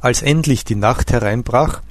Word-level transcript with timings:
Als 0.00 0.22
endlich 0.22 0.64
die 0.64 0.76
Nacht 0.76 1.10
hereinbrach, 1.12 1.82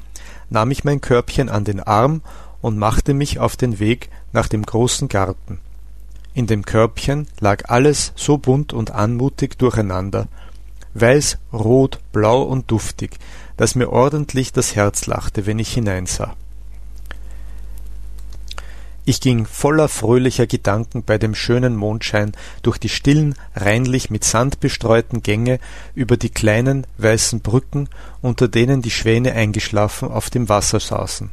nahm 0.50 0.71
ich 0.71 0.83
mein 0.83 1.02
Körbchen 1.02 1.50
an 1.50 1.65
den 1.65 1.81
Arm 1.81 2.22
und 2.61 2.77
machte 2.77 3.14
mich 3.14 3.40
auf 3.40 3.56
den 3.56 3.80
Weg 3.80 4.10
nach 4.31 4.47
dem 4.47 4.63
großen 4.63 5.07
Garten. 5.10 5.60
In 6.33 6.47
dem 6.47 6.63
Körbchen 6.63 7.28
lag 7.39 7.70
alles 7.70 8.13
so 8.15 8.38
bunt 8.38 8.71
und 8.71 8.91
anmutig 8.91 9.57
durcheinander, 9.57 10.28
weiß, 10.93 11.38
rot, 11.51 11.99
blau 12.12 12.43
und 12.43 12.71
duftig, 12.71 13.17
dass 13.57 13.75
mir 13.75 13.89
ordentlich 13.89 14.53
das 14.53 14.76
Herz 14.76 15.08
lachte, 15.08 15.46
wenn 15.46 15.60
ich 15.60 15.74
hineinsah. 15.74 16.36
Ich 19.10 19.21
ging 19.21 19.46
voller 19.46 19.88
fröhlicher 19.88 20.48
Gedanken 20.48 21.02
bei 21.02 21.18
dem 21.18 21.34
schönen 21.34 21.78
Mondschein 21.78 22.34
durch 22.62 22.78
die 22.78 22.89
stillen, 22.89 23.36
reinlich 23.56 24.10
mit 24.10 24.26
Sand 24.26 24.60
bestreuten 24.60 25.24
Gänge, 25.24 25.60
über 25.96 26.18
die 26.18 26.30
kleinen, 26.30 26.86
weißen 26.98 27.39
Brücken, 27.39 27.88
unter 28.21 28.50
denen 28.50 28.82
die 28.82 28.92
Schwäne 28.92 29.32
eingeschlafen 29.32 30.11
auf 30.11 30.30
dem 30.30 30.50
Wasser 30.50 30.82
saßen, 30.82 31.30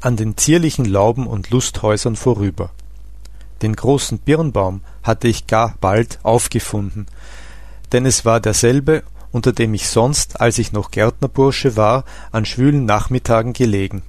an 0.00 0.16
den 0.16 0.36
zierlichen 0.36 0.84
Lauben 0.84 1.28
und 1.28 1.50
Lusthäusern 1.50 2.16
vorüber. 2.16 2.70
Den 3.62 3.76
großen 3.76 4.18
Birnbaum 4.18 4.80
hatte 5.04 5.28
ich 5.28 5.46
gar 5.46 5.76
bald 5.80 6.18
aufgefunden, 6.24 7.06
denn 7.92 8.04
es 8.04 8.24
war 8.24 8.40
derselbe, 8.40 9.04
unter 9.30 9.52
dem 9.52 9.74
ich 9.74 9.88
sonst, 9.88 10.40
als 10.40 10.58
ich 10.58 10.72
noch 10.72 10.90
Gärtnerbursche 10.90 11.76
war, 11.76 12.04
an 12.32 12.44
schwülen 12.44 12.84
Nachmittagen 12.84 13.52
gelegen. 13.52 14.02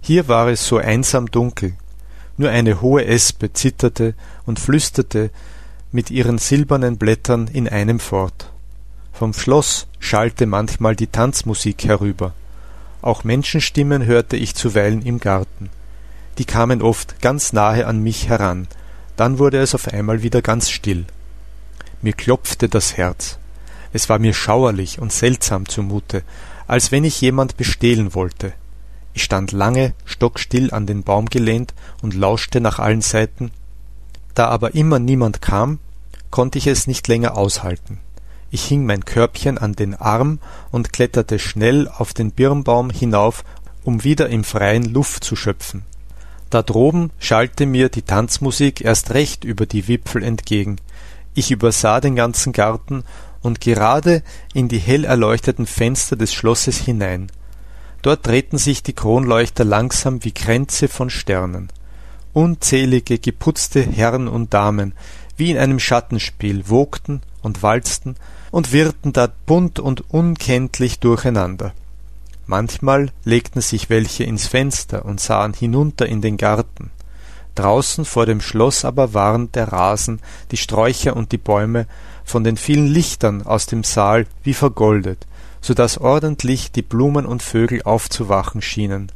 Hier 0.00 0.28
war 0.28 0.48
es 0.48 0.66
so 0.66 0.78
einsam 0.78 1.30
dunkel, 1.30 1.74
nur 2.36 2.50
eine 2.50 2.80
hohe 2.80 3.04
Espe 3.04 3.52
zitterte 3.52 4.14
und 4.46 4.60
flüsterte 4.60 5.30
mit 5.92 6.10
ihren 6.10 6.38
silbernen 6.38 6.96
Blättern 6.96 7.48
in 7.48 7.68
einem 7.68 8.00
fort. 8.00 8.50
Vom 9.12 9.32
Schloss 9.34 9.86
schallte 9.98 10.46
manchmal 10.46 10.94
die 10.94 11.08
Tanzmusik 11.08 11.84
herüber. 11.84 12.32
Auch 13.02 13.24
Menschenstimmen 13.24 14.06
hörte 14.06 14.36
ich 14.36 14.54
zuweilen 14.54 15.02
im 15.02 15.18
Garten. 15.18 15.70
Die 16.38 16.44
kamen 16.44 16.82
oft 16.82 17.20
ganz 17.20 17.52
nahe 17.52 17.86
an 17.86 18.02
mich 18.02 18.28
heran, 18.28 18.68
dann 19.16 19.40
wurde 19.40 19.58
es 19.58 19.74
auf 19.74 19.88
einmal 19.88 20.22
wieder 20.22 20.42
ganz 20.42 20.70
still. 20.70 21.04
Mir 22.00 22.12
klopfte 22.12 22.68
das 22.68 22.96
Herz. 22.96 23.38
Es 23.92 24.08
war 24.08 24.20
mir 24.20 24.34
schauerlich 24.34 25.00
und 25.00 25.12
seltsam 25.12 25.68
zumute, 25.68 26.22
als 26.68 26.92
wenn 26.92 27.02
ich 27.02 27.20
jemand 27.20 27.56
bestehlen 27.56 28.14
wollte. 28.14 28.52
Ich 29.18 29.24
stand 29.24 29.50
lange 29.50 29.94
stockstill 30.04 30.72
an 30.72 30.86
den 30.86 31.02
Baum 31.02 31.26
gelehnt 31.26 31.74
und 32.02 32.14
lauschte 32.14 32.60
nach 32.60 32.78
allen 32.78 33.00
Seiten. 33.00 33.50
Da 34.34 34.46
aber 34.46 34.76
immer 34.76 35.00
niemand 35.00 35.42
kam, 35.42 35.80
konnte 36.30 36.56
ich 36.58 36.68
es 36.68 36.86
nicht 36.86 37.08
länger 37.08 37.36
aushalten. 37.36 37.98
Ich 38.52 38.64
hing 38.66 38.86
mein 38.86 39.04
Körbchen 39.04 39.58
an 39.58 39.72
den 39.72 39.96
Arm 39.96 40.38
und 40.70 40.92
kletterte 40.92 41.40
schnell 41.40 41.88
auf 41.88 42.14
den 42.14 42.30
Birnbaum 42.30 42.90
hinauf, 42.90 43.42
um 43.82 44.04
wieder 44.04 44.28
im 44.28 44.44
Freien 44.44 44.84
Luft 44.84 45.24
zu 45.24 45.34
schöpfen. 45.34 45.82
Da 46.48 46.62
droben 46.62 47.10
schallte 47.18 47.66
mir 47.66 47.88
die 47.88 48.02
Tanzmusik 48.02 48.82
erst 48.82 49.14
recht 49.14 49.42
über 49.42 49.66
die 49.66 49.88
Wipfel 49.88 50.22
entgegen. 50.22 50.76
Ich 51.34 51.50
übersah 51.50 52.00
den 52.00 52.14
ganzen 52.14 52.52
Garten 52.52 53.02
und 53.42 53.60
gerade 53.60 54.22
in 54.54 54.68
die 54.68 54.78
hell 54.78 55.04
erleuchteten 55.04 55.66
Fenster 55.66 56.14
des 56.14 56.32
Schlosses 56.32 56.78
hinein. 56.78 57.32
Dort 58.02 58.26
drehten 58.26 58.58
sich 58.58 58.82
die 58.82 58.92
Kronleuchter 58.92 59.64
langsam 59.64 60.24
wie 60.24 60.32
Kränze 60.32 60.88
von 60.88 61.10
Sternen. 61.10 61.68
Unzählige 62.32 63.18
geputzte 63.18 63.82
Herren 63.82 64.28
und 64.28 64.54
Damen, 64.54 64.94
wie 65.36 65.50
in 65.50 65.58
einem 65.58 65.80
Schattenspiel, 65.80 66.68
wogten 66.68 67.22
und 67.42 67.62
walzten 67.62 68.16
und 68.50 68.72
wirrten 68.72 69.12
da 69.12 69.28
bunt 69.46 69.80
und 69.80 70.10
unkenntlich 70.10 71.00
durcheinander. 71.00 71.72
Manchmal 72.46 73.10
legten 73.24 73.60
sich 73.60 73.90
welche 73.90 74.24
ins 74.24 74.46
Fenster 74.46 75.04
und 75.04 75.20
sahen 75.20 75.52
hinunter 75.52 76.06
in 76.06 76.22
den 76.22 76.36
Garten. 76.36 76.90
Draußen 77.54 78.04
vor 78.04 78.24
dem 78.24 78.40
Schloss 78.40 78.84
aber 78.84 79.14
waren 79.14 79.50
der 79.52 79.72
Rasen, 79.72 80.20
die 80.50 80.56
Sträucher 80.56 81.16
und 81.16 81.32
die 81.32 81.38
Bäume 81.38 81.86
von 82.24 82.44
den 82.44 82.56
vielen 82.56 82.86
Lichtern 82.86 83.42
aus 83.42 83.66
dem 83.66 83.84
Saal 83.84 84.26
wie 84.44 84.54
vergoldet, 84.54 85.26
so 85.68 85.74
dass 85.74 85.98
ordentlich 85.98 86.72
die 86.72 86.80
Blumen 86.80 87.26
und 87.26 87.42
Vögel 87.42 87.82
aufzuwachen 87.82 88.62
schienen. 88.62 89.12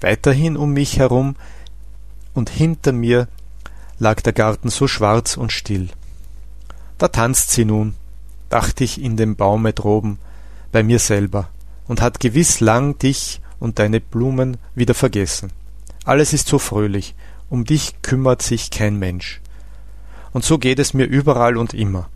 Weiterhin 0.00 0.56
um 0.56 0.72
mich 0.72 0.98
herum 0.98 1.36
und 2.32 2.48
hinter 2.48 2.92
mir 2.92 3.28
lag 3.98 4.22
der 4.22 4.32
Garten 4.32 4.70
so 4.70 4.88
schwarz 4.88 5.36
und 5.36 5.52
still. 5.52 5.90
Da 6.96 7.08
tanzt 7.08 7.50
sie 7.50 7.66
nun, 7.66 7.94
dachte 8.48 8.84
ich 8.84 8.98
in 8.98 9.18
dem 9.18 9.36
Baume 9.36 9.74
droben, 9.74 10.18
bei 10.72 10.82
mir 10.82 10.98
selber, 10.98 11.50
und 11.88 12.00
hat 12.00 12.20
gewiss 12.20 12.60
lang 12.60 12.96
dich 12.96 13.42
und 13.60 13.78
deine 13.78 14.00
Blumen 14.00 14.56
wieder 14.74 14.94
vergessen. 14.94 15.52
Alles 16.06 16.32
ist 16.32 16.48
so 16.48 16.58
fröhlich, 16.58 17.14
um 17.50 17.66
dich 17.66 18.00
kümmert 18.00 18.40
sich 18.40 18.70
kein 18.70 18.98
Mensch. 18.98 19.42
Und 20.32 20.42
so 20.42 20.56
geht 20.56 20.78
es 20.78 20.94
mir 20.94 21.04
überall 21.04 21.58
und 21.58 21.74
immer. 21.74 22.08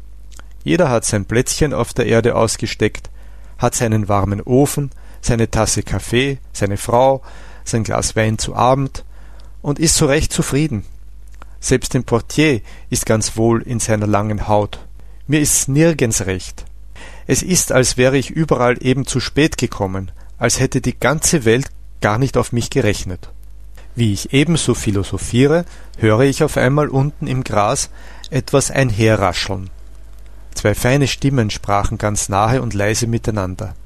Jeder 0.64 0.88
hat 0.88 1.04
sein 1.04 1.26
Plätzchen 1.26 1.74
auf 1.74 1.92
der 1.92 2.06
Erde 2.06 2.34
ausgesteckt, 2.34 3.10
hat 3.58 3.74
seinen 3.74 4.08
warmen 4.08 4.40
Ofen, 4.40 4.90
seine 5.20 5.50
Tasse 5.50 5.82
Kaffee, 5.82 6.38
seine 6.52 6.76
Frau, 6.76 7.22
sein 7.64 7.84
Glas 7.84 8.16
Wein 8.16 8.38
zu 8.38 8.54
Abend 8.54 9.04
und 9.60 9.78
ist 9.78 9.96
so 9.96 10.06
recht 10.06 10.32
zufrieden. 10.32 10.84
Selbst 11.60 11.92
dem 11.94 12.04
Portier 12.04 12.60
ist 12.88 13.04
ganz 13.04 13.36
wohl 13.36 13.62
in 13.62 13.80
seiner 13.80 14.06
langen 14.06 14.48
Haut. 14.48 14.78
Mir 15.26 15.40
ist's 15.40 15.68
nirgends 15.68 16.26
recht. 16.26 16.64
Es 17.26 17.42
ist, 17.42 17.72
als 17.72 17.96
wäre 17.96 18.16
ich 18.16 18.30
überall 18.30 18.76
eben 18.80 19.06
zu 19.06 19.20
spät 19.20 19.58
gekommen, 19.58 20.12
als 20.38 20.60
hätte 20.60 20.80
die 20.80 20.98
ganze 20.98 21.44
Welt 21.44 21.66
gar 22.00 22.18
nicht 22.18 22.36
auf 22.36 22.52
mich 22.52 22.70
gerechnet. 22.70 23.30
Wie 23.94 24.12
ich 24.12 24.32
ebenso 24.32 24.74
philosophiere, 24.74 25.64
höre 25.98 26.20
ich 26.20 26.44
auf 26.44 26.56
einmal 26.56 26.88
unten 26.88 27.26
im 27.26 27.42
Gras 27.42 27.90
etwas 28.30 28.70
einherrascheln. 28.70 29.70
Zwei 30.58 30.74
feine 30.74 31.06
Stimmen 31.06 31.50
sprachen 31.50 31.98
ganz 31.98 32.28
nahe 32.28 32.60
und 32.60 32.74
leise 32.74 33.06
miteinander. 33.06 33.76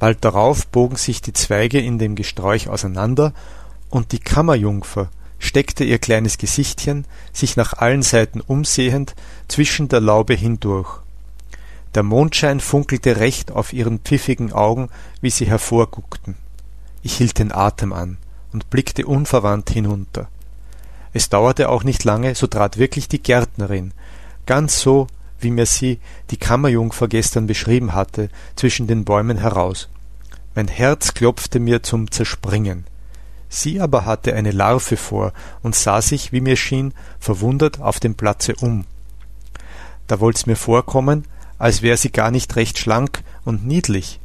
Bald 0.00 0.24
darauf 0.24 0.66
bogen 0.66 0.96
sich 0.96 1.22
die 1.22 1.32
Zweige 1.32 1.78
in 1.78 2.00
dem 2.00 2.16
Gesträuch 2.16 2.66
auseinander, 2.66 3.32
und 3.88 4.10
die 4.10 4.18
Kammerjungfer 4.18 5.10
steckte 5.38 5.84
ihr 5.84 6.00
kleines 6.00 6.38
Gesichtchen, 6.38 7.04
sich 7.32 7.56
nach 7.56 7.74
allen 7.74 8.02
Seiten 8.02 8.40
umsehend, 8.40 9.14
zwischen 9.46 9.86
der 9.86 10.00
Laube 10.00 10.34
hindurch. 10.34 10.98
Der 11.94 12.02
Mondschein 12.02 12.58
funkelte 12.58 13.18
recht 13.18 13.52
auf 13.52 13.72
ihren 13.72 14.00
pfiffigen 14.00 14.52
Augen, 14.52 14.88
wie 15.20 15.30
sie 15.30 15.46
hervorguckten. 15.46 16.34
Ich 17.04 17.18
hielt 17.18 17.38
den 17.38 17.52
Atem 17.52 17.92
an 17.92 18.16
und 18.52 18.70
blickte 18.70 19.06
unverwandt 19.06 19.70
hinunter. 19.70 20.26
Es 21.12 21.28
dauerte 21.28 21.68
auch 21.68 21.84
nicht 21.84 22.02
lange, 22.02 22.34
so 22.34 22.48
trat 22.48 22.76
wirklich 22.76 23.06
die 23.06 23.22
Gärtnerin, 23.22 23.92
ganz 24.46 24.80
so, 24.80 25.06
wie 25.42 25.50
mir 25.50 25.66
sie 25.66 25.98
die 26.30 26.36
Kammerjungfer 26.36 27.08
gestern 27.08 27.46
beschrieben 27.46 27.94
hatte, 27.94 28.28
zwischen 28.56 28.86
den 28.86 29.04
Bäumen 29.04 29.38
heraus. 29.38 29.88
Mein 30.54 30.68
Herz 30.68 31.14
klopfte 31.14 31.60
mir 31.60 31.82
zum 31.82 32.10
Zerspringen. 32.10 32.84
Sie 33.48 33.80
aber 33.80 34.06
hatte 34.06 34.34
eine 34.34 34.50
Larve 34.50 34.96
vor 34.96 35.32
und 35.62 35.74
sah 35.74 36.00
sich, 36.00 36.32
wie 36.32 36.40
mir 36.40 36.56
schien, 36.56 36.94
verwundert 37.20 37.80
auf 37.80 38.00
dem 38.00 38.14
Platze 38.14 38.54
um. 38.56 38.84
Da 40.06 40.20
wollt's 40.20 40.46
mir 40.46 40.56
vorkommen, 40.56 41.26
als 41.58 41.82
wär 41.82 41.96
sie 41.96 42.10
gar 42.10 42.30
nicht 42.30 42.56
recht 42.56 42.78
schlank 42.78 43.22
und 43.44 43.66
niedlich. 43.66 44.20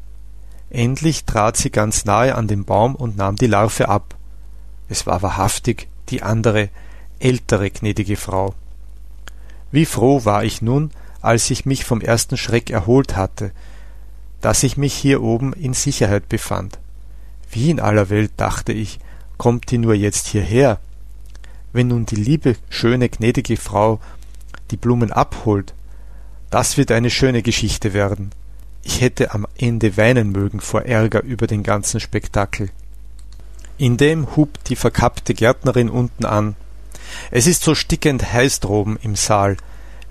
Endlich 0.70 1.26
trat 1.26 1.56
sie 1.56 1.70
ganz 1.70 2.06
nahe 2.06 2.36
an 2.36 2.48
den 2.48 2.66
Baum 2.66 2.96
und 2.96 3.16
nahm 3.16 3.36
die 3.36 3.48
Larve 3.48 3.90
ab. 3.90 4.16
Es 4.90 5.06
war 5.06 5.22
wahrhaftig 5.22 5.88
die 6.10 6.24
andere, 6.24 6.70
ältere 7.20 7.70
gnädige 7.70 8.18
Frau. 8.18 8.54
Wie 9.72 9.86
froh 9.86 10.24
war 10.26 10.44
ich 10.44 10.62
nun, 10.62 10.92
als 11.22 11.50
ich 11.50 11.66
mich 11.66 11.86
vom 11.86 12.02
ersten 12.02 12.38
Schreck 12.38 12.70
erholt 12.70 13.16
hatte, 13.16 13.52
dass 14.42 14.64
ich 14.64 14.78
mich 14.78 14.94
hier 14.94 15.22
oben 15.22 15.54
in 15.54 15.74
Sicherheit 15.74 16.30
befand. 16.30 16.80
Wie 17.50 17.70
in 17.70 17.80
aller 17.80 18.10
Welt, 18.10 18.32
dachte 18.38 18.74
ich, 18.74 19.00
kommt 19.38 19.72
die 19.72 19.78
nur 19.78 19.94
jetzt 19.94 20.28
hierher? 20.28 20.80
Wenn 21.74 21.88
nun 21.88 22.06
die 22.06 22.16
liebe, 22.16 22.56
schöne, 22.70 23.10
gnädige 23.10 23.58
Frau 23.58 24.00
die 24.72 24.78
Blumen 24.78 25.12
abholt, 25.12 25.74
das 26.50 26.78
wird 26.78 26.92
eine 26.92 27.10
schöne 27.10 27.42
Geschichte 27.42 27.94
werden. 27.94 28.32
Ich 28.84 29.02
hätte 29.02 29.34
am 29.34 29.46
Ende 29.58 29.98
weinen 29.98 30.32
mögen 30.32 30.62
vor 30.62 30.84
Ärger 30.84 31.24
über 31.24 31.46
den 31.46 31.64
ganzen 31.64 32.00
Spektakel. 32.00 32.70
Indem 33.78 34.36
hub 34.36 34.64
die 34.66 34.76
verkappte 34.76 35.34
Gärtnerin 35.34 35.90
unten 35.90 36.26
an. 36.26 36.56
Es 37.32 37.48
ist 37.48 37.64
so 37.64 37.76
stickend 37.76 38.32
heiß 38.32 38.62
droben 38.62 38.98
im 39.02 39.16
Saal, 39.16 39.58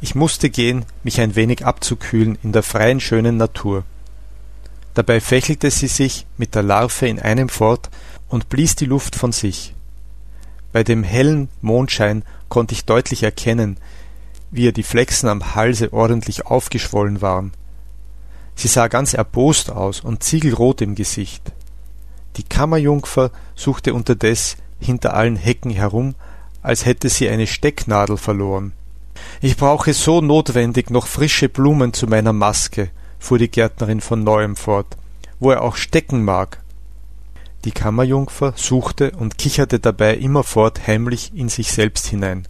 ich 0.00 0.14
musste 0.14 0.50
gehen, 0.50 0.84
mich 1.02 1.20
ein 1.20 1.36
wenig 1.36 1.64
abzukühlen 1.64 2.38
in 2.42 2.52
der 2.52 2.62
freien 2.62 3.00
schönen 3.00 3.36
Natur. 3.36 3.84
Dabei 4.94 5.20
fächelte 5.20 5.70
sie 5.70 5.88
sich 5.88 6.26
mit 6.36 6.54
der 6.54 6.62
Larve 6.62 7.06
in 7.06 7.20
einem 7.20 7.48
fort 7.48 7.90
und 8.28 8.48
blies 8.48 8.76
die 8.76 8.86
Luft 8.86 9.16
von 9.16 9.32
sich. 9.32 9.74
Bei 10.72 10.84
dem 10.84 11.02
hellen 11.02 11.48
Mondschein 11.60 12.22
konnte 12.48 12.74
ich 12.74 12.84
deutlich 12.84 13.22
erkennen, 13.22 13.78
wie 14.50 14.64
ihr 14.64 14.72
die 14.72 14.82
Flechsen 14.82 15.28
am 15.28 15.54
Halse 15.54 15.92
ordentlich 15.92 16.46
aufgeschwollen 16.46 17.20
waren. 17.20 17.52
Sie 18.54 18.68
sah 18.68 18.88
ganz 18.88 19.12
erbost 19.12 19.70
aus 19.70 20.00
und 20.00 20.22
ziegelrot 20.22 20.80
im 20.80 20.94
Gesicht. 20.94 21.52
Die 22.36 22.42
Kammerjungfer 22.42 23.30
suchte 23.54 23.94
unterdes 23.94 24.56
hinter 24.80 25.14
allen 25.14 25.36
Hecken 25.36 25.70
herum, 25.70 26.14
als 26.62 26.84
hätte 26.84 27.08
sie 27.08 27.28
eine 27.28 27.46
Stecknadel 27.46 28.16
verloren. 28.16 28.72
Ich 29.40 29.56
brauche 29.56 29.92
so 29.94 30.20
notwendig 30.20 30.90
noch 30.90 31.06
frische 31.06 31.48
Blumen 31.48 31.92
zu 31.92 32.06
meiner 32.06 32.32
Maske, 32.32 32.90
fuhr 33.18 33.38
die 33.38 33.50
Gärtnerin 33.50 34.00
von 34.00 34.22
neuem 34.24 34.56
fort, 34.56 34.96
wo 35.38 35.50
er 35.50 35.62
auch 35.62 35.76
stecken 35.76 36.24
mag. 36.24 36.62
Die 37.64 37.72
Kammerjungfer 37.72 38.52
suchte 38.54 39.10
und 39.12 39.38
kicherte 39.38 39.80
dabei 39.80 40.16
immerfort 40.16 40.86
heimlich 40.86 41.32
in 41.34 41.48
sich 41.48 41.72
selbst 41.72 42.06
hinein. 42.06 42.46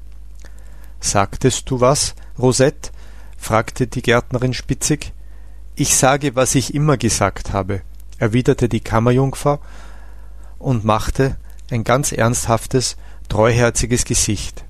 Sagtest 1.00 1.70
du 1.70 1.80
was, 1.80 2.14
Rosette? 2.38 2.90
fragte 3.38 3.86
die 3.86 4.02
Gärtnerin 4.02 4.52
spitzig. 4.52 5.12
Ich 5.74 5.96
sage, 5.96 6.36
was 6.36 6.54
ich 6.54 6.74
immer 6.74 6.96
gesagt 6.96 7.52
habe, 7.52 7.82
erwiderte 8.18 8.68
die 8.68 8.80
Kammerjungfer 8.80 9.60
und 10.58 10.84
machte 10.84 11.36
ein 11.70 11.84
ganz 11.84 12.12
ernsthaftes, 12.12 12.96
treuherziges 13.28 14.04
Gesicht. 14.04 14.65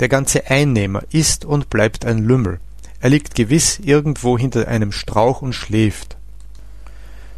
Der 0.00 0.08
ganze 0.08 0.50
Einnehmer 0.50 1.02
ist 1.10 1.44
und 1.44 1.68
bleibt 1.68 2.06
ein 2.06 2.18
Lümmel. 2.18 2.58
Er 3.00 3.10
liegt 3.10 3.34
gewiss 3.34 3.78
irgendwo 3.78 4.38
hinter 4.38 4.66
einem 4.66 4.92
Strauch 4.92 5.42
und 5.42 5.52
schläft. 5.52 6.16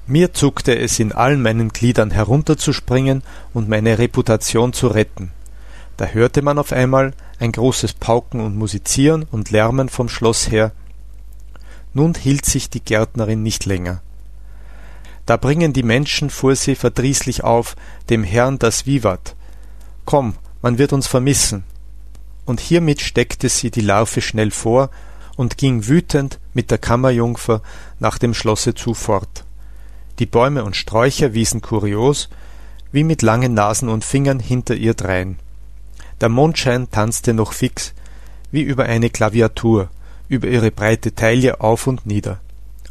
Mir 0.06 0.32
zuckte 0.32 0.78
es 0.78 0.98
in 0.98 1.12
allen 1.12 1.42
meinen 1.42 1.70
Gliedern 1.70 2.10
herunterzuspringen 2.12 3.22
und 3.52 3.68
meine 3.68 3.98
Reputation 3.98 4.72
zu 4.72 4.88
retten. 4.88 5.32
Da 5.96 6.06
hörte 6.06 6.42
man 6.42 6.58
auf 6.58 6.72
einmal 6.72 7.14
ein 7.38 7.52
großes 7.52 7.94
Pauken 7.94 8.40
und 8.40 8.56
Musizieren 8.56 9.24
und 9.30 9.50
Lärmen 9.50 9.88
vom 9.88 10.08
Schloss 10.08 10.50
her. 10.50 10.72
Nun 11.94 12.14
hielt 12.14 12.44
sich 12.44 12.70
die 12.70 12.82
Gärtnerin 12.82 13.42
nicht 13.42 13.66
länger. 13.66 14.00
Da 15.26 15.36
bringen 15.36 15.72
die 15.72 15.84
Menschen, 15.84 16.30
fuhr 16.30 16.56
sie 16.56 16.74
verdrießlich 16.74 17.44
auf, 17.44 17.76
dem 18.08 18.24
Herrn 18.24 18.58
das 18.58 18.86
Vivat. 18.86 19.36
Komm, 20.04 20.34
man 20.62 20.78
wird 20.78 20.92
uns 20.92 21.06
vermissen. 21.06 21.64
Und 22.44 22.60
hiermit 22.60 23.00
steckte 23.00 23.48
sie 23.48 23.70
die 23.70 23.80
Larve 23.80 24.20
schnell 24.20 24.50
vor 24.50 24.90
und 25.36 25.58
ging 25.58 25.86
wütend 25.86 26.38
mit 26.54 26.70
der 26.70 26.78
Kammerjungfer 26.78 27.62
nach 27.98 28.18
dem 28.18 28.34
Schlosse 28.34 28.74
zu 28.74 28.94
fort. 28.94 29.44
Die 30.18 30.26
Bäume 30.26 30.64
und 30.64 30.76
Sträucher 30.76 31.34
wiesen 31.34 31.62
kurios, 31.62 32.28
wie 32.90 33.04
mit 33.04 33.22
langen 33.22 33.54
Nasen 33.54 33.88
und 33.88 34.04
Fingern 34.04 34.38
hinter 34.38 34.74
ihr 34.74 34.94
drein. 34.94 35.38
Der 36.20 36.28
Mondschein 36.28 36.90
tanzte 36.90 37.32
noch 37.32 37.52
fix, 37.52 37.94
wie 38.50 38.62
über 38.62 38.84
eine 38.84 39.10
Klaviatur, 39.10 39.88
über 40.28 40.48
ihre 40.48 40.70
breite 40.70 41.14
Taille 41.14 41.60
auf 41.60 41.86
und 41.86 42.06
nieder. 42.06 42.40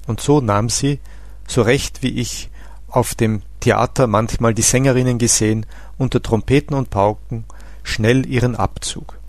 Und 0.08 0.20
so 0.20 0.42
nahm 0.42 0.70
sie, 0.70 1.00
so 1.48 1.62
recht 1.62 2.02
wie 2.02 2.20
ich 2.20 2.50
auf 2.88 3.16
dem 3.16 3.44
Theater 3.60 4.08
manchmal 4.08 4.54
die 4.54 4.64
Sängerinnen 4.64 5.18
gesehen, 5.18 5.66
unter 5.98 6.22
Trompeten 6.22 6.76
und 6.76 6.90
Pauken 6.90 7.46
schnell 7.84 8.26
ihren 8.26 8.56
Abzug. 8.56 9.21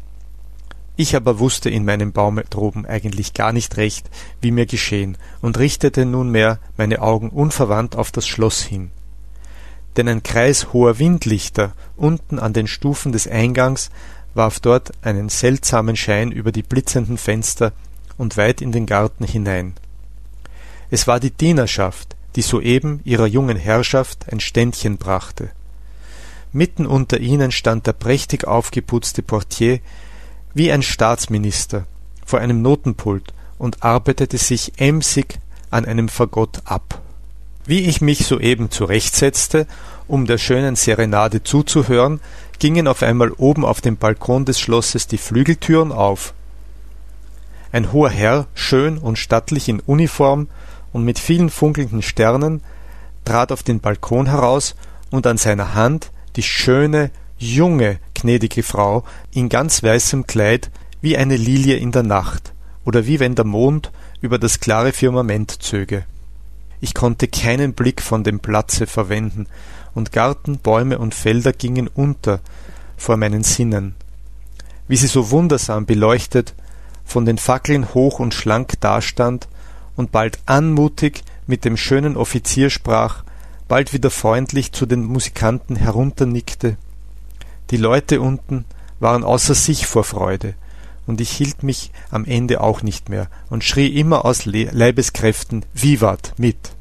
Ich 0.96 1.16
aber 1.16 1.38
wusste 1.38 1.70
in 1.70 1.84
meinem 1.84 2.12
Baume 2.12 2.44
droben 2.44 2.84
eigentlich 2.84 3.32
gar 3.32 3.52
nicht 3.52 3.76
recht, 3.76 4.10
wie 4.40 4.50
mir 4.50 4.66
geschehen, 4.66 5.16
und 5.40 5.58
richtete 5.58 6.04
nunmehr 6.04 6.58
meine 6.76 7.00
Augen 7.00 7.30
unverwandt 7.30 7.96
auf 7.96 8.10
das 8.10 8.26
Schloss 8.26 8.62
hin. 8.62 8.90
Denn 9.96 10.08
ein 10.08 10.22
Kreis 10.22 10.72
hoher 10.72 10.98
Windlichter 10.98 11.72
unten 11.96 12.38
an 12.38 12.52
den 12.52 12.66
Stufen 12.66 13.12
des 13.12 13.26
Eingangs 13.26 13.90
warf 14.34 14.60
dort 14.60 14.92
einen 15.02 15.28
seltsamen 15.28 15.96
Schein 15.96 16.30
über 16.30 16.52
die 16.52 16.62
blitzenden 16.62 17.18
Fenster 17.18 17.72
und 18.16 18.36
weit 18.36 18.60
in 18.60 18.72
den 18.72 18.86
Garten 18.86 19.24
hinein. 19.24 19.74
Es 20.90 21.06
war 21.06 21.20
die 21.20 21.30
Dienerschaft, 21.30 22.16
die 22.36 22.42
soeben 22.42 23.00
ihrer 23.04 23.26
jungen 23.26 23.56
Herrschaft 23.56 24.26
ein 24.30 24.40
Ständchen 24.40 24.96
brachte. 24.98 25.50
Mitten 26.52 26.86
unter 26.86 27.18
ihnen 27.18 27.50
stand 27.50 27.86
der 27.86 27.94
prächtig 27.94 28.46
aufgeputzte 28.46 29.22
Portier 29.22 29.80
wie 30.54 30.72
ein 30.72 30.82
Staatsminister 30.82 31.87
vor 32.25 32.40
einem 32.40 32.62
Notenpult 32.62 33.32
und 33.58 33.82
arbeitete 33.82 34.38
sich 34.38 34.72
emsig 34.78 35.38
an 35.70 35.84
einem 35.84 36.08
Fagott 36.08 36.62
ab. 36.64 37.00
Wie 37.64 37.81
ich 37.81 38.00
mich 38.00 38.26
soeben 38.26 38.70
zurechtsetzte, 38.70 39.66
um 40.08 40.26
der 40.26 40.38
schönen 40.38 40.76
Serenade 40.76 41.43
zuzuhören, 41.43 42.20
gingen 42.58 42.88
auf 42.88 43.02
einmal 43.02 43.31
oben 43.31 43.64
auf 43.64 43.81
dem 43.81 43.96
Balkon 43.96 44.44
des 44.44 44.60
Schlosses 44.60 45.06
die 45.06 45.19
Flügeltüren 45.19 45.93
auf. 45.93 46.34
Ein 47.70 47.93
hoher 47.93 48.10
Herr, 48.10 48.46
schön 48.55 48.98
und 48.98 49.19
stattlich 49.19 49.69
in 49.69 49.81
Uniform, 49.81 50.48
und 50.93 51.05
mit 51.05 51.19
vielen 51.19 51.48
funkelnden 51.48 52.02
Sternen, 52.02 52.62
trat 53.25 53.50
auf 53.50 53.62
den 53.62 53.81
Balkon 53.81 54.26
heraus 54.26 54.75
und 55.10 55.26
an 55.26 55.38
seiner 55.38 55.75
Hand 55.75 56.10
die 56.37 56.43
schöne, 56.43 57.10
junge, 57.42 57.98
gnädige 58.14 58.62
Frau 58.62 59.04
in 59.32 59.48
ganz 59.48 59.82
weißem 59.82 60.26
Kleid 60.26 60.70
wie 61.00 61.16
eine 61.16 61.36
Lilie 61.36 61.76
in 61.76 61.92
der 61.92 62.02
Nacht 62.02 62.52
oder 62.84 63.06
wie 63.06 63.20
wenn 63.20 63.34
der 63.34 63.44
Mond 63.44 63.90
über 64.20 64.38
das 64.38 64.60
klare 64.60 64.92
Firmament 64.92 65.62
zöge. 65.62 66.04
Ich 66.80 66.94
konnte 66.94 67.28
keinen 67.28 67.74
Blick 67.74 68.02
von 68.02 68.24
dem 68.24 68.40
Platze 68.40 68.86
verwenden, 68.86 69.46
und 69.94 70.12
Garten, 70.12 70.58
Bäume 70.58 70.98
und 70.98 71.14
Felder 71.14 71.52
gingen 71.52 71.86
unter 71.86 72.40
vor 72.96 73.16
meinen 73.16 73.42
Sinnen. 73.42 73.94
Wie 74.88 74.96
sie 74.96 75.06
so 75.06 75.30
wundersam 75.30 75.86
beleuchtet 75.86 76.54
von 77.04 77.24
den 77.24 77.38
Fackeln 77.38 77.94
hoch 77.94 78.18
und 78.18 78.34
schlank 78.34 78.80
dastand 78.80 79.48
und 79.96 80.12
bald 80.12 80.38
anmutig 80.46 81.22
mit 81.46 81.64
dem 81.64 81.76
schönen 81.76 82.16
Offizier 82.16 82.70
sprach, 82.70 83.24
bald 83.68 83.92
wieder 83.92 84.10
freundlich 84.10 84.72
zu 84.72 84.86
den 84.86 85.04
Musikanten 85.04 85.76
herunternickte. 85.76 86.76
Die 87.72 87.78
Leute 87.78 88.20
unten 88.20 88.66
waren 89.00 89.24
außer 89.24 89.54
sich 89.54 89.86
vor 89.86 90.04
Freude, 90.04 90.54
und 91.06 91.22
ich 91.22 91.30
hielt 91.30 91.62
mich 91.62 91.90
am 92.10 92.26
Ende 92.26 92.60
auch 92.60 92.82
nicht 92.82 93.08
mehr 93.08 93.28
und 93.48 93.64
schrie 93.64 93.98
immer 93.98 94.26
aus 94.26 94.44
Leibeskräften 94.44 95.64
Vivat 95.72 96.34
mit. 96.36 96.72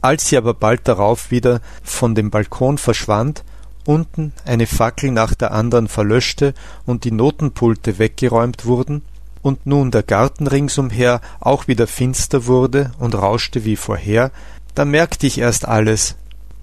Als 0.00 0.28
sie 0.28 0.38
aber 0.38 0.54
bald 0.54 0.88
darauf 0.88 1.30
wieder 1.30 1.60
von 1.84 2.14
dem 2.14 2.30
Balkon 2.30 2.78
verschwand, 2.78 3.44
unten 3.84 4.32
eine 4.46 4.66
Fackel 4.66 5.10
nach 5.10 5.34
der 5.34 5.52
anderen 5.52 5.86
verlöschte 5.86 6.54
und 6.86 7.04
die 7.04 7.12
Notenpulte 7.12 7.98
weggeräumt 7.98 8.64
wurden, 8.64 9.02
und 9.42 9.66
nun 9.66 9.90
der 9.90 10.02
Garten 10.02 10.46
ringsumher 10.46 11.20
auch 11.40 11.68
wieder 11.68 11.86
finster 11.86 12.46
wurde 12.46 12.92
und 12.98 13.14
rauschte 13.14 13.66
wie 13.66 13.76
vorher, 13.76 14.32
da 14.74 14.86
merkte 14.86 15.26
ich 15.26 15.38
erst 15.38 15.68
alles, 15.68 16.16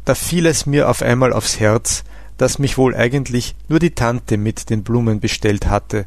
da 0.06 0.16
fiel 0.16 0.48
es 0.48 0.66
mir 0.66 0.90
auf 0.90 1.04
einmal 1.04 1.34
aufs 1.34 1.60
Herz, 1.60 2.04
dass 2.38 2.60
mich 2.60 2.78
wohl 2.78 2.96
eigentlich 2.96 3.56
nur 3.68 3.80
die 3.80 3.96
Tante 3.96 4.38
mit 4.38 4.70
den 4.70 4.84
Blumen 4.84 5.20
bestellt 5.20 5.68
hatte, 5.68 6.06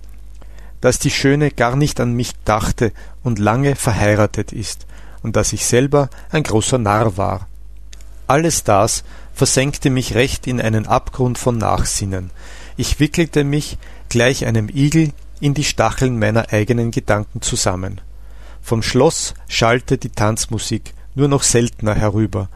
dass 0.80 0.98
die 0.98 1.10
Schöne 1.10 1.50
gar 1.50 1.76
nicht 1.76 2.00
an 2.00 2.14
mich 2.14 2.32
dachte 2.44 2.92
und 3.22 3.38
lange 3.38 3.76
verheiratet 3.76 4.52
ist, 4.52 4.86
und 5.22 5.36
dass 5.36 5.52
ich 5.52 5.66
selber 5.66 6.08
ein 6.30 6.42
großer 6.42 6.78
Narr 6.78 7.16
war. 7.16 7.46
Alles 8.26 8.64
das 8.64 9.04
versenkte 9.34 9.90
mich 9.90 10.14
recht 10.14 10.46
in 10.46 10.60
einen 10.60 10.86
Abgrund 10.86 11.36
von 11.36 11.58
Nachsinnen. 11.58 12.30
Ich 12.76 13.00
wickelte 13.00 13.44
mich 13.44 13.76
gleich 14.08 14.46
einem 14.46 14.68
Igel 14.68 15.12
in 15.40 15.54
die 15.54 15.64
Stacheln 15.64 16.18
meiner 16.18 16.52
eigenen 16.52 16.90
Gedanken 16.90 17.42
zusammen. 17.42 18.00
Vom 18.62 18.82
Schloss 18.82 19.34
schallte 19.48 19.98
die 19.98 20.10
Tanzmusik 20.10 20.94
nur 21.14 21.28
noch 21.28 21.42
seltener 21.42 21.94
herüber. 21.94 22.48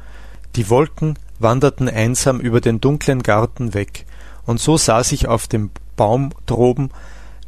Die 0.57 0.71
Wolken 0.71 1.19
wanderten 1.38 1.88
einsam 1.88 2.41
über 2.41 2.61
den 2.61 2.81
dunklen 2.81 3.23
Garten 3.23 3.75
weg, 3.75 4.07
und 4.47 4.61
so 4.61 4.76
saß 4.76 5.12
ich 5.12 5.29
auf 5.29 5.47
dem 5.47 5.71
Baum 5.97 6.31
droben 6.47 6.91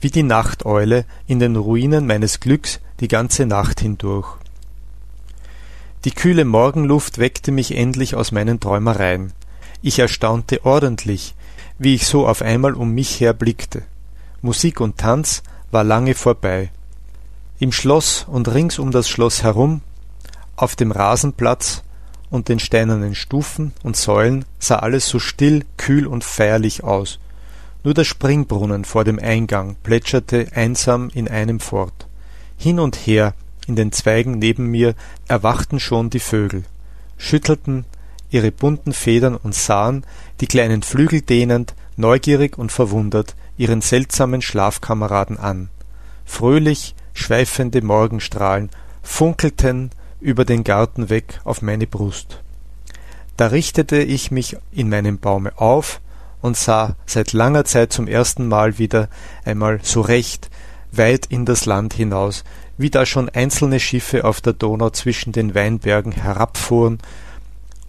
wie 0.00 0.10
die 0.10 0.22
Nachteule 0.22 1.04
in 1.26 1.38
den 1.38 1.56
Ruinen 1.56 2.06
meines 2.06 2.40
Glücks 2.40 2.80
die 3.00 3.08
ganze 3.08 3.46
Nacht 3.46 3.80
hindurch. 3.80 4.36
Die 6.04 6.10
kühle 6.12 6.44
Morgenluft 6.44 7.18
weckte 7.18 7.50
mich 7.50 7.76
endlich 7.76 8.14
aus 8.14 8.30
meinen 8.30 8.60
Träumereien. 8.60 9.32
Ich 9.82 9.98
erstaunte 9.98 10.64
ordentlich, 10.64 11.34
wie 11.78 11.94
ich 11.94 12.06
so 12.06 12.26
auf 12.26 12.42
einmal 12.42 12.74
um 12.74 12.92
mich 12.92 13.20
her 13.20 13.32
blickte. 13.32 13.82
Musik 14.42 14.80
und 14.80 14.98
Tanz 14.98 15.42
war 15.70 15.82
lange 15.82 16.14
vorbei. 16.14 16.70
Im 17.58 17.72
Schloss 17.72 18.26
und 18.28 18.48
rings 18.48 18.78
um 18.78 18.90
das 18.90 19.08
Schloss 19.08 19.42
herum, 19.42 19.80
auf 20.56 20.76
dem 20.76 20.92
Rasenplatz 20.92 21.82
und 22.36 22.48
den 22.48 22.60
steinernen 22.60 23.16
Stufen 23.16 23.72
und 23.82 23.96
Säulen 23.96 24.44
sah 24.60 24.76
alles 24.76 25.08
so 25.08 25.18
still, 25.18 25.64
kühl 25.76 26.06
und 26.06 26.22
feierlich 26.22 26.84
aus. 26.84 27.18
Nur 27.82 27.94
der 27.94 28.04
Springbrunnen 28.04 28.84
vor 28.84 29.04
dem 29.04 29.18
Eingang 29.18 29.76
plätscherte 29.82 30.46
einsam 30.54 31.10
in 31.12 31.28
einem 31.28 31.58
fort. 31.58 32.06
Hin 32.56 32.78
und 32.78 32.94
her 32.94 33.34
in 33.66 33.74
den 33.74 33.90
Zweigen 33.90 34.38
neben 34.38 34.66
mir 34.66 34.94
erwachten 35.26 35.80
schon 35.80 36.10
die 36.10 36.20
Vögel, 36.20 36.64
schüttelten 37.16 37.84
ihre 38.30 38.52
bunten 38.52 38.92
Federn 38.92 39.36
und 39.36 39.54
sahen, 39.54 40.04
die 40.40 40.46
kleinen 40.46 40.82
Flügel 40.82 41.22
dehnend, 41.22 41.74
neugierig 41.96 42.58
und 42.58 42.70
verwundert, 42.70 43.34
ihren 43.56 43.80
seltsamen 43.80 44.42
Schlafkameraden 44.42 45.38
an. 45.38 45.70
Fröhlich 46.24 46.94
schweifende 47.14 47.82
Morgenstrahlen 47.82 48.68
funkelten 49.02 49.90
über 50.20 50.44
den 50.44 50.64
Garten 50.64 51.10
weg 51.10 51.40
auf 51.44 51.62
meine 51.62 51.86
Brust. 51.86 52.42
Da 53.36 53.48
richtete 53.48 53.98
ich 53.98 54.30
mich 54.30 54.56
in 54.72 54.88
meinem 54.88 55.18
Baume 55.18 55.52
auf 55.58 56.00
und 56.40 56.56
sah 56.56 56.96
seit 57.06 57.32
langer 57.32 57.64
Zeit 57.64 57.92
zum 57.92 58.08
ersten 58.08 58.48
Mal 58.48 58.78
wieder 58.78 59.08
einmal 59.44 59.80
so 59.82 60.00
recht 60.00 60.50
weit 60.92 61.26
in 61.26 61.44
das 61.44 61.66
Land 61.66 61.94
hinaus, 61.94 62.44
wie 62.78 62.90
da 62.90 63.06
schon 63.06 63.28
einzelne 63.28 63.80
Schiffe 63.80 64.24
auf 64.24 64.40
der 64.40 64.52
Donau 64.52 64.90
zwischen 64.90 65.32
den 65.32 65.54
Weinbergen 65.54 66.12
herabfuhren 66.12 66.98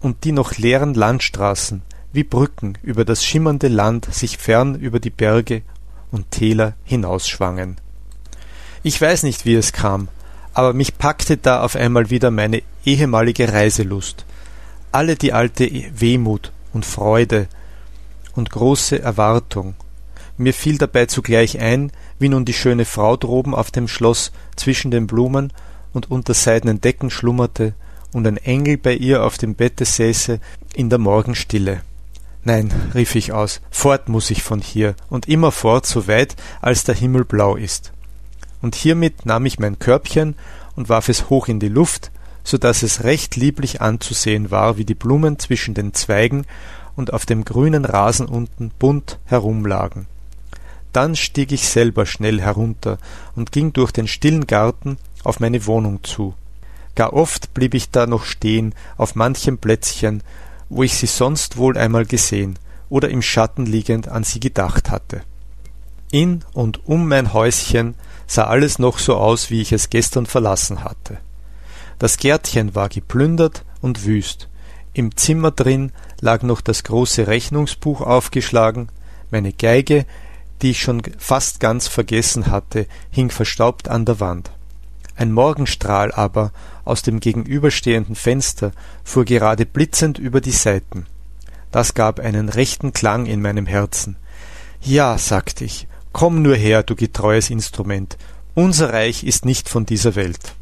und 0.00 0.24
die 0.24 0.32
noch 0.32 0.56
leeren 0.56 0.94
Landstraßen 0.94 1.82
wie 2.12 2.24
Brücken 2.24 2.78
über 2.82 3.04
das 3.04 3.24
schimmernde 3.24 3.68
Land 3.68 4.12
sich 4.12 4.38
fern 4.38 4.74
über 4.74 4.98
die 4.98 5.10
Berge 5.10 5.62
und 6.10 6.30
Täler 6.30 6.74
hinausschwangen. 6.84 7.76
Ich 8.82 9.00
weiß 9.00 9.24
nicht, 9.24 9.44
wie 9.44 9.54
es 9.54 9.72
kam, 9.72 10.08
aber 10.54 10.72
mich 10.72 10.98
packte 10.98 11.36
da 11.36 11.62
auf 11.62 11.76
einmal 11.76 12.10
wieder 12.10 12.30
meine 12.30 12.62
ehemalige 12.84 13.52
Reiselust, 13.52 14.24
alle 14.92 15.16
die 15.16 15.32
alte 15.32 15.70
Wehmut 15.94 16.52
und 16.72 16.84
Freude 16.84 17.48
und 18.34 18.50
große 18.50 19.00
Erwartung. 19.00 19.74
Mir 20.36 20.54
fiel 20.54 20.78
dabei 20.78 21.06
zugleich 21.06 21.60
ein, 21.60 21.90
wie 22.18 22.28
nun 22.28 22.44
die 22.44 22.52
schöne 22.52 22.84
Frau 22.84 23.16
droben 23.16 23.54
auf 23.54 23.70
dem 23.70 23.88
Schloss 23.88 24.32
zwischen 24.56 24.90
den 24.90 25.06
Blumen 25.06 25.52
und 25.92 26.10
unter 26.10 26.34
seidenen 26.34 26.80
Decken 26.80 27.10
schlummerte 27.10 27.74
und 28.12 28.26
ein 28.26 28.36
Engel 28.36 28.78
bei 28.78 28.94
ihr 28.94 29.24
auf 29.24 29.38
dem 29.38 29.54
Bette 29.54 29.84
säße 29.84 30.40
in 30.74 30.90
der 30.90 30.98
Morgenstille. 30.98 31.82
Nein, 32.44 32.72
rief 32.94 33.14
ich 33.14 33.32
aus, 33.32 33.60
fort 33.70 34.08
muss 34.08 34.30
ich 34.30 34.42
von 34.42 34.60
hier 34.60 34.94
und 35.10 35.28
immer 35.28 35.52
fort 35.52 35.86
so 35.86 36.06
weit, 36.06 36.36
als 36.60 36.84
der 36.84 36.94
Himmel 36.94 37.24
blau 37.24 37.56
ist. 37.56 37.92
Und 38.60 38.74
hiermit 38.74 39.26
nahm 39.26 39.46
ich 39.46 39.58
mein 39.58 39.78
Körbchen 39.78 40.34
und 40.76 40.88
warf 40.88 41.08
es 41.08 41.30
hoch 41.30 41.48
in 41.48 41.60
die 41.60 41.68
Luft, 41.68 42.10
so 42.44 42.58
dass 42.58 42.82
es 42.82 43.04
recht 43.04 43.36
lieblich 43.36 43.80
anzusehen 43.80 44.50
war, 44.50 44.76
wie 44.76 44.84
die 44.84 44.94
Blumen 44.94 45.38
zwischen 45.38 45.74
den 45.74 45.94
Zweigen 45.94 46.46
und 46.96 47.12
auf 47.12 47.26
dem 47.26 47.44
grünen 47.44 47.84
Rasen 47.84 48.26
unten 48.26 48.70
bunt 48.78 49.18
herumlagen. 49.26 50.06
Dann 50.92 51.14
stieg 51.14 51.52
ich 51.52 51.68
selber 51.68 52.06
schnell 52.06 52.40
herunter 52.40 52.98
und 53.36 53.52
ging 53.52 53.72
durch 53.72 53.92
den 53.92 54.08
stillen 54.08 54.46
Garten 54.46 54.96
auf 55.22 55.40
meine 55.40 55.66
Wohnung 55.66 56.02
zu. 56.02 56.34
Gar 56.94 57.12
oft 57.12 57.54
blieb 57.54 57.74
ich 57.74 57.90
da 57.90 58.06
noch 58.06 58.24
stehen 58.24 58.74
auf 58.96 59.14
manchem 59.14 59.58
Plätzchen, 59.58 60.22
wo 60.68 60.82
ich 60.82 60.96
sie 60.96 61.06
sonst 61.06 61.56
wohl 61.56 61.76
einmal 61.76 62.06
gesehen 62.06 62.58
oder 62.88 63.10
im 63.10 63.22
Schatten 63.22 63.66
liegend 63.66 64.08
an 64.08 64.24
sie 64.24 64.40
gedacht 64.40 64.90
hatte. 64.90 65.20
In 66.10 66.44
und 66.54 66.86
um 66.88 67.06
mein 67.06 67.32
Häuschen 67.32 67.94
sah 68.28 68.44
alles 68.44 68.78
noch 68.78 69.00
so 69.00 69.16
aus, 69.16 69.50
wie 69.50 69.60
ich 69.60 69.72
es 69.72 69.90
gestern 69.90 70.26
verlassen 70.26 70.84
hatte. 70.84 71.18
Das 71.98 72.18
Gärtchen 72.18 72.76
war 72.76 72.88
geplündert 72.88 73.64
und 73.80 74.04
wüst. 74.04 74.48
Im 74.92 75.16
Zimmer 75.16 75.50
drin 75.50 75.92
lag 76.20 76.42
noch 76.42 76.60
das 76.60 76.84
große 76.84 77.26
Rechnungsbuch 77.26 78.00
aufgeschlagen, 78.00 78.88
meine 79.30 79.52
Geige, 79.52 80.06
die 80.62 80.70
ich 80.70 80.80
schon 80.80 81.02
fast 81.18 81.60
ganz 81.60 81.88
vergessen 81.88 82.48
hatte, 82.48 82.86
hing 83.10 83.30
verstaubt 83.30 83.88
an 83.88 84.04
der 84.04 84.20
Wand. 84.20 84.50
Ein 85.16 85.32
Morgenstrahl 85.32 86.12
aber 86.12 86.52
aus 86.84 87.02
dem 87.02 87.20
gegenüberstehenden 87.20 88.14
Fenster 88.14 88.72
fuhr 89.02 89.24
gerade 89.24 89.66
blitzend 89.66 90.18
über 90.18 90.40
die 90.40 90.52
Saiten. 90.52 91.06
Das 91.70 91.94
gab 91.94 92.20
einen 92.20 92.48
rechten 92.48 92.92
Klang 92.92 93.26
in 93.26 93.42
meinem 93.42 93.66
Herzen. 93.66 94.16
Ja, 94.80 95.18
sagte 95.18 95.64
ich, 95.64 95.86
komm 96.12 96.42
nur 96.42 96.56
her, 96.56 96.82
du 96.82 96.94
getreues 96.94 97.50
Instrument, 97.50 98.16
unser 98.54 98.92
Reich 98.92 99.24
ist 99.24 99.44
nicht 99.44 99.68
von 99.68 99.86
dieser 99.86 100.14
Welt. 100.14 100.54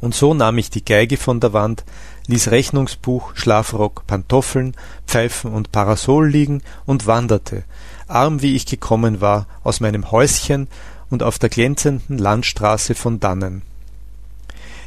Und 0.00 0.14
so 0.14 0.34
nahm 0.34 0.58
ich 0.58 0.70
die 0.70 0.84
Geige 0.84 1.16
von 1.16 1.40
der 1.40 1.52
Wand, 1.52 1.84
ließ 2.26 2.50
Rechnungsbuch, 2.50 3.32
Schlafrock, 3.34 4.06
Pantoffeln, 4.06 4.74
Pfeifen 5.06 5.52
und 5.52 5.72
Parasol 5.72 6.28
liegen 6.28 6.62
und 6.84 7.06
wanderte, 7.06 7.64
arm 8.08 8.42
wie 8.42 8.56
ich 8.56 8.66
gekommen 8.66 9.20
war, 9.20 9.46
aus 9.62 9.80
meinem 9.80 10.10
Häuschen 10.10 10.68
und 11.10 11.22
auf 11.22 11.38
der 11.38 11.48
glänzenden 11.48 12.18
Landstraße 12.18 12.94
von 12.94 13.20
dannen. 13.20 13.62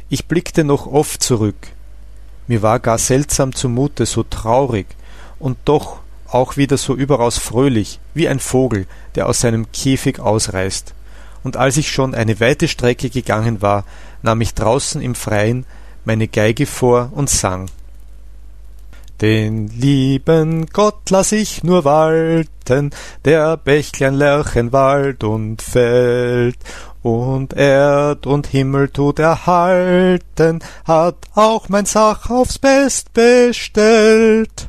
Ich 0.08 0.26
blickte 0.26 0.64
noch 0.64 0.86
oft 0.86 1.22
zurück. 1.22 1.68
Mir 2.46 2.62
war 2.62 2.80
gar 2.80 2.98
seltsam 2.98 3.54
zumute, 3.54 4.06
so 4.06 4.22
traurig 4.24 4.86
und 5.38 5.56
doch 5.64 6.00
auch 6.32 6.56
wieder 6.56 6.76
so 6.76 6.94
überaus 6.94 7.38
fröhlich, 7.38 8.00
wie 8.14 8.28
ein 8.28 8.40
Vogel, 8.40 8.86
der 9.14 9.28
aus 9.28 9.40
seinem 9.40 9.70
Käfig 9.72 10.20
ausreißt. 10.20 10.94
Und 11.42 11.56
als 11.56 11.76
ich 11.76 11.90
schon 11.90 12.14
eine 12.14 12.40
weite 12.40 12.68
Strecke 12.68 13.10
gegangen 13.10 13.62
war, 13.62 13.84
nahm 14.22 14.40
ich 14.40 14.54
draußen 14.54 15.00
im 15.00 15.14
Freien 15.14 15.64
meine 16.04 16.28
Geige 16.28 16.66
vor 16.66 17.10
und 17.14 17.30
sang. 17.30 17.66
Den 19.20 19.68
lieben 19.68 20.66
Gott 20.72 21.10
lass 21.10 21.32
ich 21.32 21.62
nur 21.62 21.84
walten, 21.84 22.90
der 23.26 23.58
Bächlein 23.58 24.14
lärchen 24.14 24.72
Wald 24.72 25.24
und 25.24 25.60
Feld, 25.60 26.56
und 27.02 27.54
Erd 27.54 28.26
und 28.26 28.46
Himmel 28.46 28.88
tut 28.88 29.18
erhalten, 29.18 30.60
hat 30.84 31.16
auch 31.34 31.68
mein 31.68 31.86
Sach 31.86 32.30
aufs 32.30 32.58
Best 32.58 33.12
bestellt. 33.12 34.68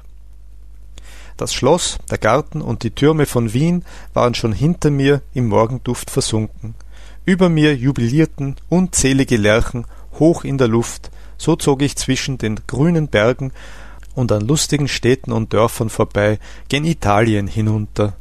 Das 1.42 1.56
Schloss, 1.56 1.98
der 2.12 2.20
Garten 2.20 2.62
und 2.62 2.84
die 2.84 2.92
Türme 2.92 3.26
von 3.26 3.52
Wien 3.52 3.84
waren 4.14 4.36
schon 4.36 4.54
hinter 4.54 4.92
mir 4.92 5.24
im 5.34 5.48
Morgenduft 5.48 6.12
versunken. 6.12 6.76
Über 7.26 7.50
mir 7.50 7.76
jubilierten 7.76 8.58
unzählige 8.70 9.38
Lerchen 9.38 9.88
hoch 10.20 10.44
in 10.44 10.60
der 10.60 10.68
Luft, 10.68 11.10
so 11.40 11.56
zog 11.56 11.82
ich 11.82 11.96
zwischen 11.96 12.38
den 12.38 12.60
grünen 12.68 13.08
Bergen 13.08 13.54
und 14.14 14.32
an 14.32 14.46
lustigen 14.48 14.88
Städten 14.88 15.32
und 15.32 15.52
Dörfern 15.52 15.90
vorbei 15.90 16.38
gen 16.70 16.86
Italien 16.86 17.48
hinunter. 17.48 18.14